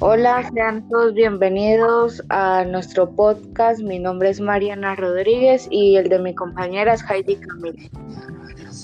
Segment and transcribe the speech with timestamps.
[0.00, 3.80] Hola, sean todos bienvenidos a nuestro podcast.
[3.80, 7.90] Mi nombre es Mariana Rodríguez y el de mi compañera es Heidi Camille.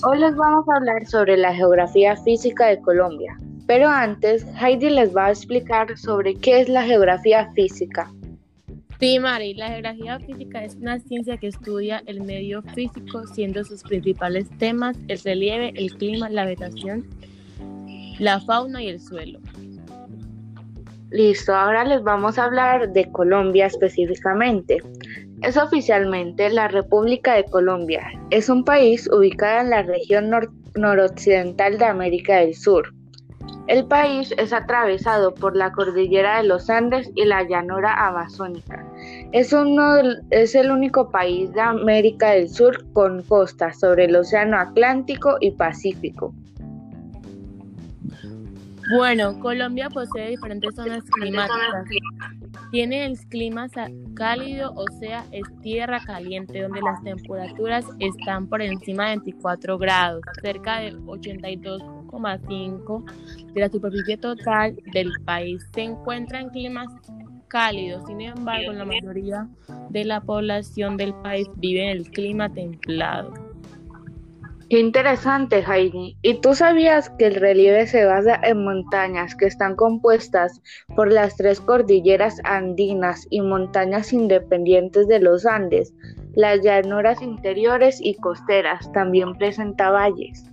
[0.03, 3.37] Hoy les vamos a hablar sobre la geografía física de Colombia.
[3.67, 8.11] Pero antes, Heidi les va a explicar sobre qué es la geografía física.
[8.99, 13.81] Sí, Mari, la geografía física es una ciencia que estudia el medio físico, siendo sus
[13.83, 17.05] principales temas el relieve, el clima, la vegetación,
[18.19, 19.39] la fauna y el suelo.
[21.11, 24.77] Listo, ahora les vamos a hablar de Colombia específicamente.
[25.41, 28.11] Es oficialmente la República de Colombia.
[28.29, 30.29] Es un país ubicado en la región
[30.75, 32.93] noroccidental de América del Sur.
[33.65, 38.85] El país es atravesado por la cordillera de los Andes y la llanura amazónica.
[39.31, 39.95] Es, uno
[40.29, 45.51] es el único país de América del Sur con costas sobre el Océano Atlántico y
[45.51, 46.33] Pacífico.
[48.89, 51.85] Bueno, Colombia posee diferentes zonas climáticas.
[52.71, 53.67] Tiene el clima
[54.15, 60.21] cálido, o sea, es tierra caliente, donde las temperaturas están por encima de 24 grados,
[60.41, 63.03] cerca del 82,5
[63.53, 65.61] de la superficie total del país.
[65.73, 66.87] Se encuentra en climas
[67.47, 69.47] cálidos, sin embargo, la mayoría
[69.89, 73.48] de la población del país vive en el clima templado.
[74.69, 76.15] Qué interesante, Heidi.
[76.21, 80.61] ¿Y tú sabías que el relieve se basa en montañas que están compuestas
[80.95, 85.91] por las tres cordilleras andinas y montañas independientes de los Andes?
[86.35, 90.45] Las llanuras interiores y costeras también presenta valles.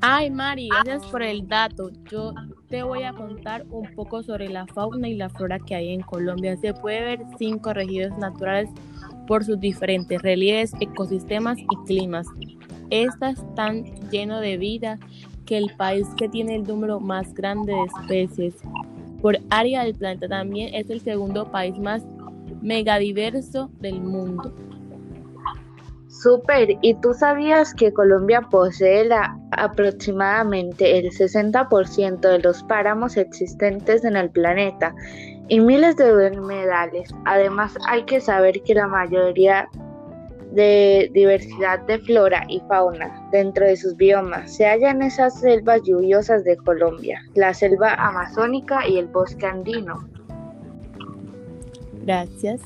[0.00, 1.90] Ay, Mari, gracias por el dato.
[2.10, 2.32] Yo
[2.70, 6.00] te voy a contar un poco sobre la fauna y la flora que hay en
[6.00, 6.56] Colombia.
[6.56, 8.70] Se puede ver cinco regiones naturales
[9.26, 12.26] por sus diferentes relieves, ecosistemas y climas.
[12.90, 14.98] Estas están lleno de vida
[15.46, 18.54] que el país que tiene el número más grande de especies
[19.24, 22.02] por área del planeta también es el segundo país más
[22.60, 24.52] megadiverso del mundo.
[26.08, 34.04] Super, ¿y tú sabías que Colombia posee la, aproximadamente el 60% de los páramos existentes
[34.04, 34.94] en el planeta
[35.48, 37.08] y miles de humedales?
[37.24, 39.70] Además, hay que saber que la mayoría
[40.54, 44.56] de diversidad de flora y fauna dentro de sus biomas.
[44.56, 50.08] Se hallan esas selvas lluviosas de Colombia, la selva amazónica y el bosque andino.
[52.04, 52.60] Gracias.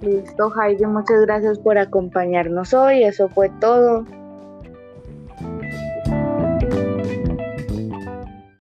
[0.00, 3.02] Listo, Heidi, muchas gracias por acompañarnos hoy.
[3.02, 4.04] Eso fue todo.